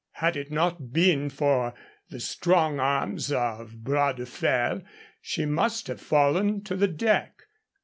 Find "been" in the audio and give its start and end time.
0.91-1.29